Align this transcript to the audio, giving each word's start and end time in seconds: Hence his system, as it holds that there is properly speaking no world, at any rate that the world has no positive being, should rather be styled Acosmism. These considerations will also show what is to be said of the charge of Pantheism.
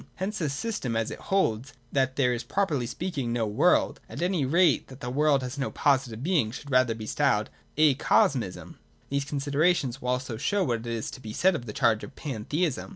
Hence 0.15 0.39
his 0.39 0.51
system, 0.51 0.95
as 0.95 1.11
it 1.11 1.19
holds 1.29 1.73
that 1.91 2.15
there 2.15 2.33
is 2.33 2.41
properly 2.43 2.87
speaking 2.87 3.31
no 3.31 3.45
world, 3.45 3.99
at 4.09 4.19
any 4.23 4.45
rate 4.45 4.87
that 4.87 4.99
the 4.99 5.11
world 5.11 5.43
has 5.43 5.59
no 5.59 5.69
positive 5.69 6.23
being, 6.23 6.49
should 6.49 6.71
rather 6.71 6.95
be 6.95 7.05
styled 7.05 7.51
Acosmism. 7.77 8.79
These 9.09 9.25
considerations 9.25 10.01
will 10.01 10.09
also 10.09 10.37
show 10.37 10.63
what 10.63 10.87
is 10.87 11.11
to 11.11 11.21
be 11.21 11.33
said 11.33 11.53
of 11.53 11.67
the 11.67 11.71
charge 11.73 12.03
of 12.03 12.15
Pantheism. 12.15 12.89